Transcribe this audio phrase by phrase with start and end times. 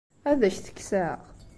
[0.29, 1.19] Ad ak-t-kkseɣ?